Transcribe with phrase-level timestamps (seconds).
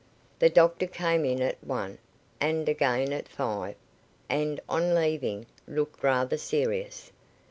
[0.39, 1.99] The doctor came in at one,
[2.39, 3.75] and again at five;
[4.29, 7.11] and, on leaving, looked rather serious.